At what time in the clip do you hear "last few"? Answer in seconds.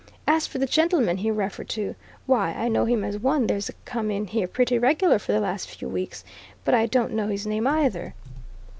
5.39-5.87